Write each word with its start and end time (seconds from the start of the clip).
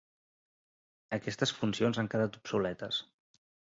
Aquestes 1.17 1.53
funcions 1.59 2.01
han 2.05 2.09
quedat 2.15 2.41
obsoletes. 2.43 3.03